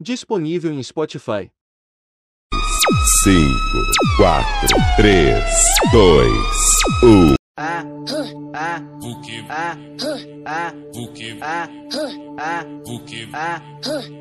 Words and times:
Disponível 0.00 0.72
em 0.72 0.82
Spotify. 0.82 1.50
5, 3.24 3.48
4, 4.16 4.46
3, 4.96 5.44
2, 5.92 6.28
1. 7.02 7.34
ah, 7.56 7.84
ah, 8.54 8.82
O 9.00 9.20
que, 9.22 9.44
ah, 9.48 9.76
ah, 10.46 10.72
o 10.94 11.12
que, 11.12 11.38
ah, 11.40 11.68
ah, 12.38 12.64
o 12.84 12.98
que, 13.04 13.28
ah, 13.32 13.62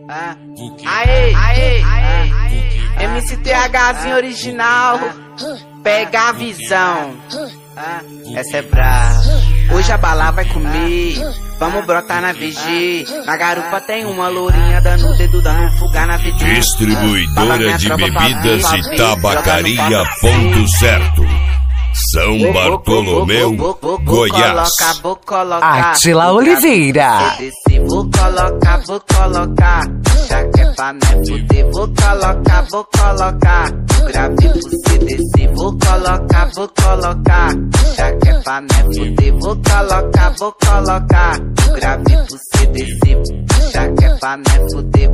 ah. 0.10 0.38
o 0.58 0.76
que, 0.76 0.88
Aê, 0.88 1.34
aê, 1.34 1.82
aê, 1.84 3.08
MCTHzinho 3.08 4.16
original, 4.16 5.00
pega 5.84 6.30
a 6.30 6.32
visão. 6.34 7.16
Essa 8.36 8.58
é 8.58 8.62
brava. 8.62 9.53
Hoje 9.72 9.92
a 9.92 9.98
bala 9.98 10.32
vai 10.32 10.46
comer. 10.46 11.16
Vamos 11.60 11.86
brotar 11.86 12.22
na 12.22 12.34
VG. 12.34 13.06
Na 13.26 13.38
garupa 13.38 13.80
tem 13.82 14.06
uma 14.06 14.28
lourinha 14.28 14.82
dando 14.82 15.08
o 15.08 15.18
dedo, 15.18 15.42
dando 15.42 15.72
fuga 15.78 16.06
na 16.06 16.18
VG. 16.18 16.56
Distribuidora 16.56 17.78
de 17.78 17.90
bebidas 17.90 18.74
e 18.74 18.98
tabacaria 18.98 20.04
ponto 20.22 20.68
certo. 20.68 21.24
São 22.12 22.52
Bartolomeu, 22.52 23.56
Goiás. 24.04 24.70
Atila 25.62 26.32
Oliveira. 26.32 27.38
Vou 27.88 28.10
colocar, 28.10 28.82
vou 28.86 29.02
colocar. 29.02 29.84
Já 30.28 30.44
que 30.50 30.62
é 30.62 30.72
pra 30.72 30.94
não 30.94 31.26
fuder, 31.26 31.72
vou 31.72 31.88
colocar, 31.88 32.66
vou 32.72 32.88
colocar. 32.98 33.72
Grave 34.08 34.36
pro 34.36 34.62
CDC, 34.62 35.48
vou 35.54 35.78
colocar, 35.78 36.50
vou 36.56 36.68
colocar. 36.70 37.50
Já 37.96 38.12
que 38.14 38.30
é 38.30 38.33
pra 38.44 38.62
não 38.62 38.94
fuder, 38.94 39.34
vou 39.40 39.56
colocar, 39.56 40.30
vou 40.38 40.52
colocar. 40.54 41.40
Grave 41.76 42.04
pro 42.04 42.38
CDC, 42.52 43.24
já 43.72 43.94
que 43.94 44.06
é 44.06 44.16
pra 44.18 44.38
não 44.38 44.70
fuder. 44.70 45.10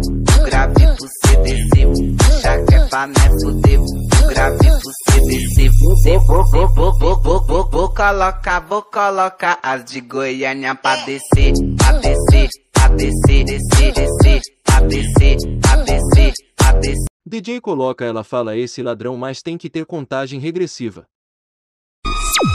Grave 0.45 0.87
pro 0.97 1.07
CDC, 1.25 2.41
já 2.41 2.65
que 2.65 2.75
é 2.75 2.85
pra 2.87 3.07
não 3.07 3.39
fuder. 3.39 3.79
Grave 4.27 4.57
pro 4.57 4.91
CDC, 5.09 5.69
vou, 5.79 5.95
vou, 6.03 6.49
vou, 6.51 6.67
vou, 6.73 6.99
vou, 6.99 7.21
vou, 7.21 7.45
vou, 7.45 7.69
vou 7.69 7.89
colocar, 7.93 8.59
vou 8.61 8.81
colocar 8.81 9.59
as 9.61 9.85
de 9.85 10.01
Goiânia 10.01 10.75
pra 10.75 10.95
descer, 11.05 11.53
pra 11.77 11.91
descer, 11.93 12.49
pra 12.73 12.87
descer, 12.89 13.43
descer, 13.45 13.93
descer, 13.93 14.41
pra 14.63 14.81
descer, 14.81 15.37
pra 15.61 15.75
descer, 15.77 16.33
pra 16.55 16.71
descer. 16.73 17.05
DJ 17.25 17.61
coloca 17.61 18.03
ela 18.03 18.23
fala 18.23 18.57
esse 18.57 18.81
ladrão 18.81 19.15
mas 19.15 19.41
tem 19.41 19.55
que 19.55 19.69
ter 19.69 19.85
contagem 19.85 20.39
regressiva. 20.39 21.05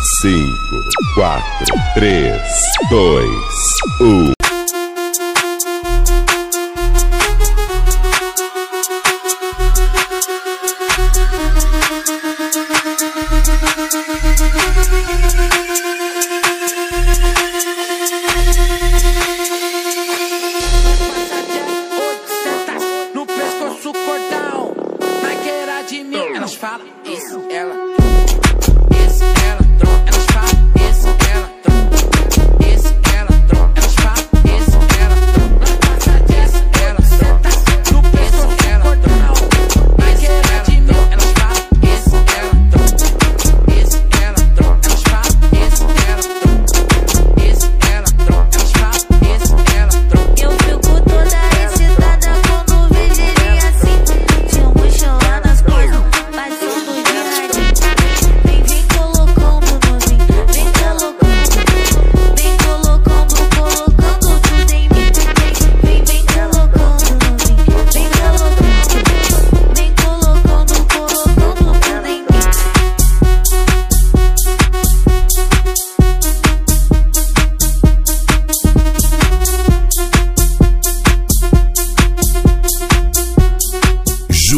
5, 0.04 0.58
4, 1.16 1.42
3, 1.94 2.38
2, 2.90 3.22
1. 4.00 4.43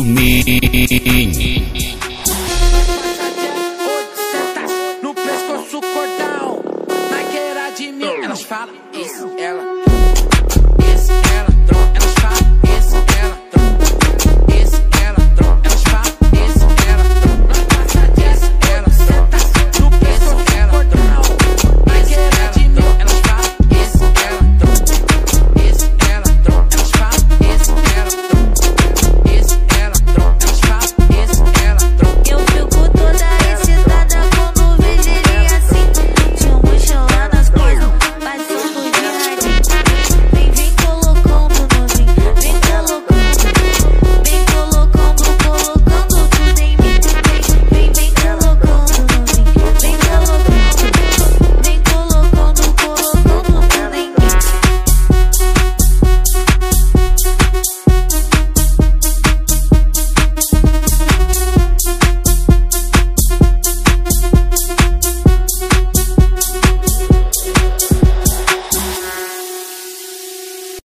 me. 0.07 1.76